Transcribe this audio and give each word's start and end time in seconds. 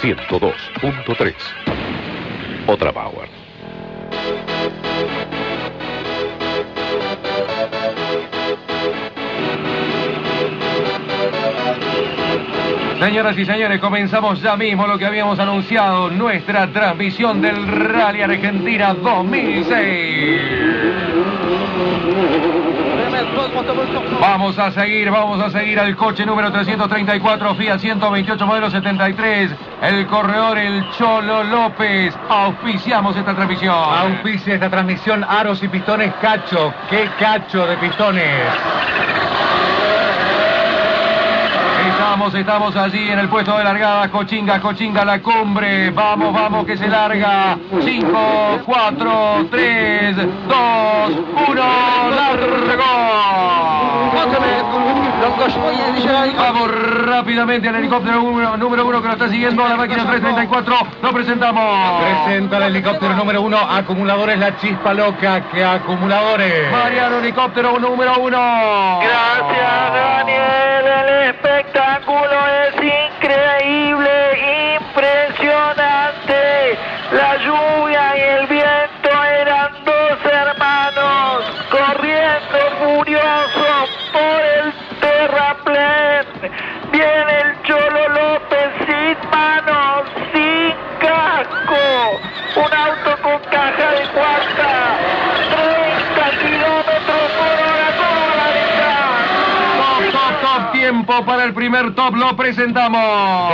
102.3 0.00 1.34
Otra 2.66 2.92
Power. 2.92 3.28
Señoras 13.00 13.38
y 13.38 13.44
señores, 13.44 13.80
comenzamos 13.80 14.40
ya 14.42 14.56
mismo 14.56 14.86
lo 14.86 14.98
que 14.98 15.06
habíamos 15.06 15.38
anunciado, 15.38 16.10
nuestra 16.10 16.66
transmisión 16.68 17.40
del 17.40 17.66
Rally 17.66 18.22
Argentina 18.22 18.94
2006. 18.94 20.88
Vamos 24.30 24.58
a 24.58 24.70
seguir, 24.70 25.10
vamos 25.10 25.40
a 25.40 25.48
seguir 25.50 25.80
al 25.80 25.96
coche 25.96 26.26
número 26.26 26.52
334, 26.52 27.54
Fiat 27.54 27.78
128, 27.78 28.46
modelo 28.46 28.70
73, 28.70 29.50
el 29.80 30.06
corredor, 30.06 30.58
el 30.58 30.84
Cholo 30.90 31.42
López. 31.44 32.14
Auspiciamos 32.28 33.16
esta 33.16 33.34
transmisión. 33.34 33.74
Auspicia 33.74 34.52
esta 34.52 34.68
transmisión, 34.68 35.24
aros 35.24 35.62
y 35.62 35.68
pistones 35.68 36.12
cacho. 36.20 36.74
¡Qué 36.90 37.08
cacho 37.18 37.66
de 37.66 37.78
pistones! 37.78 38.44
Estamos, 42.08 42.34
estamos 42.34 42.74
allí 42.74 43.10
en 43.10 43.18
el 43.18 43.28
puesto 43.28 43.58
de 43.58 43.64
largada. 43.64 44.08
Cochinga, 44.08 44.58
cochinga 44.60 45.04
la 45.04 45.20
cumbre. 45.20 45.90
Vamos, 45.90 46.32
vamos, 46.32 46.64
que 46.64 46.74
se 46.74 46.88
larga. 46.88 47.58
5, 47.84 48.60
4, 48.64 49.46
3, 49.50 50.16
2, 50.16 50.26
1. 51.48 51.54
¡Largo! 52.16 52.84
Vamos 56.38 56.70
rápidamente 57.04 57.68
al 57.68 57.76
helicóptero 57.76 58.22
número, 58.22 58.56
número 58.56 58.86
uno 58.86 59.02
que 59.02 59.08
lo 59.08 59.12
está 59.12 59.28
siguiendo 59.28 59.68
la 59.68 59.76
máquina 59.76 60.06
334. 60.06 60.76
Lo 61.02 61.12
presentamos. 61.12 62.02
Presenta 62.02 62.56
el 62.56 62.62
helicóptero 62.62 63.14
número 63.14 63.42
uno, 63.42 63.58
acumuladores 63.58 64.38
La 64.38 64.56
Chispa 64.56 64.94
Loca, 64.94 65.42
que 65.50 65.62
acumuladores. 65.62 66.72
Mariano, 66.72 67.18
helicóptero 67.18 67.78
número 67.78 68.18
uno. 68.18 69.00
Gracias, 69.02 69.92
Daniel. 69.92 70.86
El 70.86 71.34
espectáculo 71.34 71.97
es 72.06 72.74
increíble, 72.76 74.78
impresionante. 74.78 76.78
La 77.12 77.36
lluvia 77.38 78.16
y 78.16 78.20
el 78.20 78.46
viento 78.46 79.24
eran 79.24 79.72
dos 79.84 80.24
hermanos 80.24 81.44
corriendo 81.70 82.58
furiosos 82.78 83.90
por 84.12 84.40
el 84.40 84.72
terraplén. 85.00 86.26
Viene 86.92 87.40
el 87.40 87.60
Cholo 87.62 88.08
López 88.10 88.70
sin 88.86 89.18
manos, 89.30 90.04
sin 90.32 90.74
casco. 91.00 91.77
Tiempo 101.08 101.24
para 101.24 101.44
el 101.44 101.54
primer 101.54 101.94
top. 101.94 102.16
Lo 102.16 102.36
presentamos. 102.36 103.00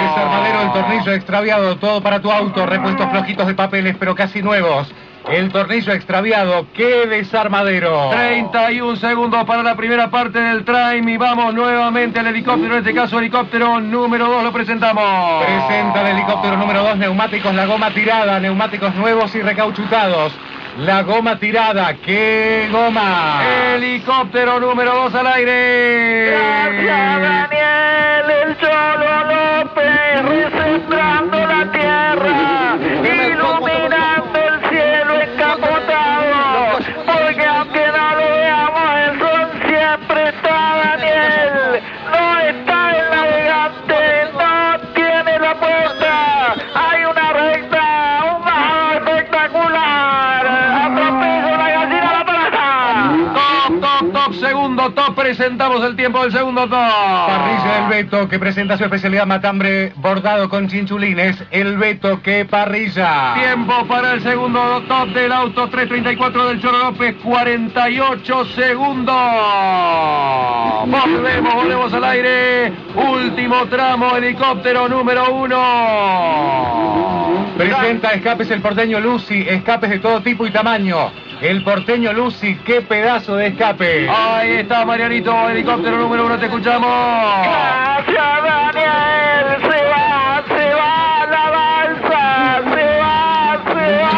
Desarmadero 0.00 0.60
del 0.60 0.72
tornillo 0.72 1.12
extraviado, 1.12 1.76
todo 1.76 2.02
para 2.02 2.20
tu 2.20 2.30
auto, 2.30 2.64
repuestos 2.64 3.10
flojitos 3.10 3.46
de 3.46 3.54
papeles, 3.54 3.94
pero 3.98 4.14
casi 4.14 4.40
nuevos. 4.40 4.90
El 5.30 5.52
tornillo 5.52 5.92
extraviado, 5.92 6.66
qué 6.72 7.06
desarmadero. 7.06 8.08
31 8.08 8.96
segundos 8.96 9.44
para 9.44 9.62
la 9.62 9.76
primera 9.76 10.08
parte 10.08 10.40
del 10.40 10.64
Trime 10.64 11.12
y 11.12 11.16
vamos 11.18 11.52
nuevamente 11.52 12.20
al 12.20 12.28
helicóptero, 12.28 12.72
en 12.74 12.80
este 12.80 12.94
caso 12.94 13.18
helicóptero 13.18 13.80
número 13.80 14.28
2 14.28 14.44
lo 14.44 14.52
presentamos. 14.52 15.44
Presenta 15.44 16.00
el 16.00 16.16
helicóptero 16.16 16.56
número 16.56 16.82
2, 16.82 16.96
neumáticos, 16.96 17.54
la 17.54 17.66
goma 17.66 17.90
tirada, 17.90 18.40
neumáticos 18.40 18.94
nuevos 18.94 19.34
y 19.34 19.42
recauchutados. 19.42 20.32
La 20.78 21.02
goma 21.02 21.38
tirada, 21.38 21.94
qué 21.94 22.66
goma. 22.72 23.42
Helicóptero 23.74 24.58
número 24.58 24.94
2 24.94 25.14
al 25.14 25.26
aire. 25.26 26.41
Segundo 54.82 55.02
top. 55.02 55.14
Presentamos 55.14 55.84
el 55.84 55.94
tiempo 55.96 56.22
del 56.22 56.32
segundo 56.32 56.62
top. 56.62 56.70
Parrilla 56.70 57.80
del 57.80 57.88
Beto, 57.88 58.28
que 58.28 58.38
presenta 58.38 58.76
su 58.76 58.84
especialidad 58.84 59.26
matambre 59.26 59.92
bordado 59.96 60.48
con 60.48 60.68
chinchulines. 60.68 61.44
El 61.50 61.76
Beto, 61.76 62.20
qué 62.22 62.44
parrilla. 62.44 63.34
Tiempo 63.34 63.86
para 63.86 64.14
el 64.14 64.22
segundo 64.22 64.82
top 64.88 65.08
del 65.10 65.32
auto 65.32 65.68
334 65.68 66.48
del 66.48 66.60
Choro 66.60 66.78
López, 66.78 67.14
48 67.22 68.44
segundos. 68.46 69.14
Volvemos, 70.86 71.54
volvemos 71.54 71.92
al 71.92 72.04
aire. 72.04 72.72
Último 72.94 73.66
tramo, 73.66 74.16
helicóptero 74.16 74.88
número 74.88 75.32
uno. 75.32 75.62
Presenta 77.56 78.10
escapes 78.10 78.50
el 78.50 78.60
porteño 78.60 78.98
Lucy, 78.98 79.44
escapes 79.48 79.90
de 79.90 79.98
todo 80.00 80.20
tipo 80.22 80.46
y 80.46 80.50
tamaño. 80.50 81.12
El 81.42 81.64
porteño 81.64 82.12
Lucy, 82.12 82.54
qué 82.64 82.82
pedazo 82.82 83.34
de 83.34 83.48
escape. 83.48 84.08
Ahí 84.08 84.52
está 84.58 84.84
Marianito, 84.84 85.50
helicóptero 85.50 85.96
número 85.96 86.26
uno, 86.26 86.38
te 86.38 86.46
escuchamos. 86.46 86.88
Gracias, 87.42 88.42
Daniel. 88.44 89.60
Se 89.60 89.84
va, 89.90 90.44
se 90.46 90.74
va 90.74 91.26
la 91.30 91.50
balsa. 91.50 92.62
Se 92.72 92.84
va, 93.00 93.60
se 93.74 93.86
va. 94.02 94.12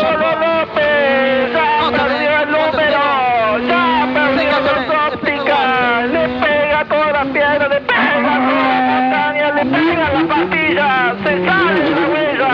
Cholo 0.00 0.30
López. 0.40 1.52
Ya 1.52 1.90
perdió 1.92 2.30
el 2.40 2.48
número. 2.50 3.02
Ya 3.68 4.08
perdió 4.14 4.54
las 4.60 5.12
ópticas. 5.12 6.08
Le 6.10 6.24
pega 6.40 6.80
todas 6.88 7.12
las 7.12 7.26
piedras. 7.26 7.68
Le 7.68 7.80
pega 7.82 8.16
toda 8.16 8.20
la 8.22 8.38
montaña. 8.40 9.46
Le 9.52 9.64
pega 9.66 10.06
las 10.14 10.24
pastillas. 10.24 11.14
Se 11.24 11.32
sale 11.44 11.90
la 11.90 12.04
huella. 12.08 12.52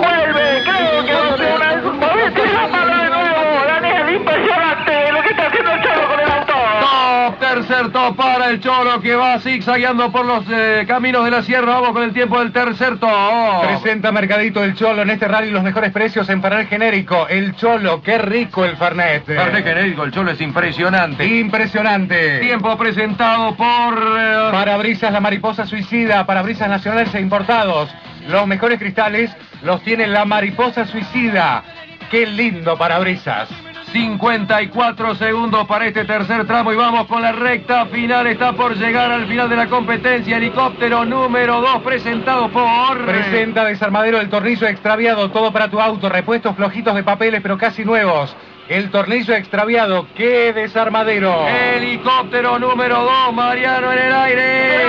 Vuelve. 0.00 0.46
Creo 0.64 1.04
que 1.04 1.14
va 1.14 1.28
a 1.28 1.36
ser 1.36 1.54
una 1.54 1.68
de 1.76 1.82
sus 1.82 1.94
momentos. 1.94 2.44
Llámalo 2.52 2.96
de 3.02 3.10
nuevo. 3.10 3.66
Daniel, 3.66 4.08
impresionante 4.38 5.12
lo 5.12 5.22
que 5.22 5.28
está 5.30 5.46
haciendo 5.46 5.72
el 5.72 5.82
Cholo 5.82 6.08
con 6.08 6.20
el 6.20 6.30
auto. 6.30 6.52
Top, 6.80 7.38
tercer 7.38 7.92
top 7.92 8.16
para 8.16 8.48
el 8.50 8.60
Cholo 8.60 9.00
que 9.00 9.14
va 9.14 9.38
zigzagueando 9.40 10.10
por 10.10 10.24
los 10.24 10.44
eh, 10.50 10.84
caminos 10.86 11.24
de 11.24 11.30
la 11.30 11.42
sierra. 11.42 11.74
Vamos 11.74 11.92
con 11.92 12.02
el 12.02 12.12
tiempo 12.12 12.38
del 12.38 12.52
tercer 12.52 12.98
top. 12.98 13.66
Presenta 13.66 14.12
Mercadito 14.12 14.62
el 14.62 14.74
Cholo 14.74 15.02
en 15.02 15.10
este 15.10 15.28
rally 15.28 15.50
los 15.50 15.62
mejores 15.62 15.92
precios 15.92 16.28
en 16.28 16.40
Fernet 16.40 16.68
genérico. 16.68 17.26
El 17.28 17.54
Cholo, 17.56 18.02
qué 18.02 18.18
rico 18.18 18.64
el 18.64 18.76
Fernet. 18.76 19.24
Fernet 19.24 19.64
genérico, 19.64 20.04
el 20.04 20.12
Cholo 20.12 20.30
es 20.30 20.40
impresionante. 20.40 21.24
Impresionante. 21.24 22.38
Tiempo 22.38 22.76
presentado 22.76 23.54
por... 23.56 23.94
eh, 24.18 24.48
Parabrisas 24.52 25.12
La 25.12 25.20
Mariposa 25.20 25.66
Suicida, 25.66 26.24
parabrisas 26.26 26.68
nacionales 26.68 27.14
e 27.14 27.20
importados. 27.20 27.90
Los 28.28 28.46
mejores 28.46 28.78
cristales 28.78 29.30
los 29.62 29.82
tiene 29.82 30.06
La 30.06 30.24
Mariposa 30.24 30.86
Suicida. 30.86 31.62
Qué 32.10 32.26
lindo 32.26 32.76
parabrisas. 32.76 33.48
54 33.92 35.14
segundos 35.14 35.66
para 35.66 35.86
este 35.86 36.04
tercer 36.04 36.46
tramo 36.46 36.72
y 36.72 36.76
vamos 36.76 37.06
con 37.06 37.22
la 37.22 37.32
recta 37.32 37.86
final. 37.86 38.26
Está 38.26 38.52
por 38.52 38.76
llegar 38.76 39.10
al 39.10 39.26
final 39.26 39.48
de 39.48 39.56
la 39.56 39.68
competencia. 39.68 40.36
Helicóptero 40.36 41.04
número 41.04 41.60
2 41.60 41.82
presentado 41.82 42.48
por... 42.50 43.06
Presenta 43.06 43.64
desarmadero 43.64 44.20
el 44.20 44.28
tornillo 44.28 44.66
extraviado, 44.66 45.30
todo 45.30 45.52
para 45.52 45.68
tu 45.68 45.80
auto, 45.80 46.08
repuestos 46.08 46.54
flojitos 46.56 46.94
de 46.94 47.02
papeles 47.02 47.40
pero 47.42 47.56
casi 47.56 47.84
nuevos. 47.84 48.36
El 48.68 48.90
tornillo 48.90 49.34
extraviado, 49.34 50.06
qué 50.14 50.52
desarmadero. 50.52 51.48
Helicóptero 51.48 52.58
número 52.58 53.02
2, 53.02 53.32
Mariano 53.32 53.92
en 53.92 53.98
el 53.98 54.12
aire. 54.14 54.84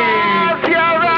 Gracias, 0.62 1.09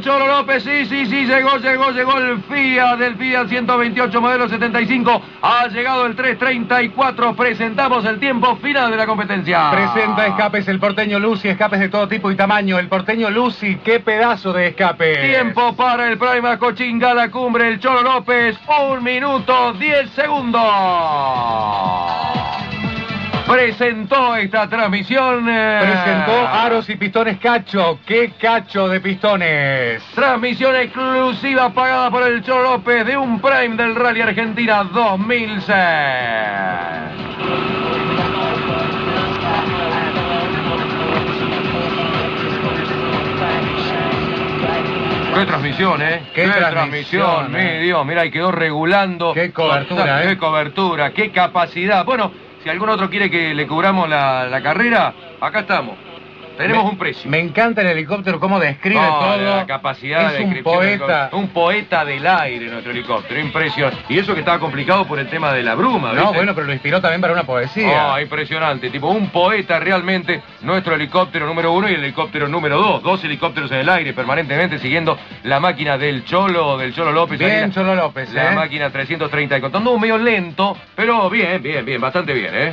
Cholo 0.00 0.26
López, 0.26 0.62
sí, 0.62 0.84
sí, 0.86 1.06
sí, 1.06 1.24
llegó, 1.26 1.56
llegó, 1.56 1.90
llegó 1.90 2.18
el 2.18 2.42
Fiat 2.42 2.98
del 2.98 3.16
Fiat 3.16 3.48
128 3.48 4.20
modelo 4.20 4.48
75. 4.48 5.22
Ha 5.42 5.68
llegado 5.68 6.06
el 6.06 6.14
334. 6.14 7.34
Presentamos 7.34 8.04
el 8.04 8.18
tiempo 8.20 8.56
final 8.56 8.90
de 8.90 8.96
la 8.96 9.06
competencia. 9.06 9.70
Presenta 9.70 10.26
escapes 10.26 10.68
el 10.68 10.78
porteño 10.78 11.18
Lucy, 11.18 11.48
escapes 11.48 11.80
de 11.80 11.88
todo 11.88 12.06
tipo 12.08 12.30
y 12.30 12.36
tamaño. 12.36 12.78
El 12.78 12.88
porteño 12.88 13.30
Lucy, 13.30 13.76
qué 13.84 14.00
pedazo 14.00 14.52
de 14.52 14.68
escape. 14.68 15.16
Tiempo 15.16 15.74
para 15.74 16.08
el 16.08 16.18
Prima 16.18 16.58
Cochinga, 16.58 17.14
la 17.14 17.30
cumbre, 17.30 17.68
el 17.68 17.80
Cholo 17.80 18.02
López. 18.02 18.58
Un 18.90 19.02
minuto, 19.02 19.72
10 19.72 20.10
segundos. 20.10 20.62
Presentó 23.46 24.34
esta 24.34 24.68
transmisión. 24.68 25.48
eh, 25.48 25.78
Presentó 25.80 26.48
aros 26.48 26.88
y 26.90 26.96
pistones 26.96 27.38
Cacho. 27.38 28.00
¡Qué 28.04 28.32
cacho 28.40 28.88
de 28.88 29.00
pistones! 29.00 30.02
Transmisión 30.14 30.74
exclusiva 30.74 31.70
pagada 31.72 32.10
por 32.10 32.24
el 32.24 32.42
Cholo 32.42 32.64
López 32.72 33.06
de 33.06 33.16
un 33.16 33.40
Prime 33.40 33.76
del 33.76 33.94
Rally 33.94 34.20
Argentina 34.22 34.82
2006. 34.84 35.76
Qué 45.34 45.44
transmisión, 45.44 46.00
¿eh? 46.02 46.22
Qué 46.34 46.48
transmisión, 46.48 47.52
mi 47.52 47.58
eh. 47.58 47.80
Dios, 47.82 48.06
mira, 48.06 48.24
y 48.24 48.30
quedó 48.30 48.50
regulando. 48.50 49.34
Qué 49.34 49.52
cobertura, 49.52 50.22
Qué 50.22 50.30
eh. 50.30 50.38
cobertura, 50.38 51.10
qué 51.12 51.30
capacidad. 51.30 52.06
Bueno, 52.06 52.32
si 52.66 52.70
algún 52.70 52.88
otro 52.88 53.08
quiere 53.08 53.30
que 53.30 53.54
le 53.54 53.64
cubramos 53.64 54.08
la, 54.08 54.48
la 54.48 54.60
carrera, 54.60 55.14
acá 55.40 55.60
estamos. 55.60 55.94
Tenemos 56.56 56.84
Me- 56.84 56.90
un 56.90 56.98
precio. 56.98 57.30
Me 57.30 57.38
encanta 57.38 57.82
el 57.82 57.88
helicóptero, 57.88 58.40
cómo 58.40 58.58
describe 58.58 59.00
No, 59.00 59.18
todo. 59.18 59.56
la 59.56 59.66
capacidad 59.66 60.32
es 60.34 60.38
de 60.38 60.44
un 60.44 60.62
poeta. 60.62 61.28
Un 61.32 61.48
poeta 61.48 62.04
del 62.04 62.26
aire 62.26 62.66
nuestro 62.68 62.92
helicóptero, 62.92 63.38
impresionante. 63.40 63.98
Y 64.08 64.18
eso 64.18 64.32
que 64.34 64.40
estaba 64.40 64.58
complicado 64.58 65.06
por 65.06 65.18
el 65.18 65.28
tema 65.28 65.52
de 65.52 65.62
la 65.62 65.74
bruma, 65.74 66.12
No, 66.12 66.22
¿viste? 66.22 66.36
bueno, 66.36 66.54
pero 66.54 66.66
lo 66.66 66.72
inspiró 66.72 67.00
también 67.00 67.20
para 67.20 67.32
una 67.34 67.44
poesía. 67.44 68.12
Oh, 68.14 68.20
impresionante, 68.20 68.90
tipo 68.90 69.08
un 69.08 69.28
poeta 69.28 69.78
realmente, 69.78 70.40
nuestro 70.62 70.94
helicóptero 70.94 71.46
número 71.46 71.72
uno 71.72 71.88
y 71.88 71.94
el 71.94 72.02
helicóptero 72.04 72.48
número 72.48 72.78
dos, 72.78 73.02
dos 73.02 73.22
helicópteros 73.24 73.70
en 73.72 73.78
el 73.78 73.88
aire 73.88 74.12
permanentemente 74.14 74.78
siguiendo 74.78 75.18
la 75.44 75.60
máquina 75.60 75.98
del 75.98 76.24
Cholo, 76.24 76.78
del 76.78 76.94
Cholo 76.94 77.12
López. 77.12 77.38
Bien, 77.38 77.60
la- 77.68 77.70
Cholo 77.70 77.94
López, 77.94 78.32
La 78.32 78.52
¿eh? 78.52 78.54
máquina 78.54 78.90
330 78.90 79.58
y 79.58 79.60
contando 79.60 79.90
un 79.92 80.00
medio 80.00 80.16
lento, 80.18 80.76
pero 80.94 81.28
bien, 81.28 81.62
bien, 81.62 81.84
bien, 81.84 82.00
bastante 82.00 82.32
bien, 82.32 82.50
¿eh? 82.54 82.72